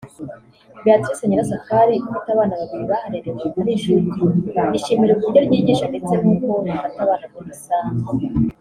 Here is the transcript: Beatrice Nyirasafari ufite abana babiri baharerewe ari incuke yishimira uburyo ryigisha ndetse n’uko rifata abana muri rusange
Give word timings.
Beatrice 0.83 1.23
Nyirasafari 1.27 1.95
ufite 2.07 2.27
abana 2.31 2.53
babiri 2.59 2.83
baharerewe 2.91 3.41
ari 3.57 3.73
incuke 3.73 4.63
yishimira 4.73 5.11
uburyo 5.13 5.39
ryigisha 5.47 5.85
ndetse 5.91 6.13
n’uko 6.23 6.49
rifata 6.65 6.97
abana 7.05 7.25
muri 7.31 7.47
rusange 7.51 8.01